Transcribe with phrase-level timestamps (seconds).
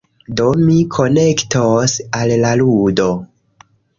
[0.39, 3.09] Do, mi konektos al la ludo...